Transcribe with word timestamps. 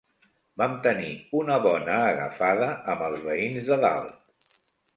Vam 0.61 0.71
tenir 0.87 1.11
una 1.41 1.59
bona 1.67 1.99
agafada 2.15 2.73
amb 2.95 3.07
els 3.11 3.23
veïns 3.29 3.71
de 3.71 3.81
dalt. 3.87 4.61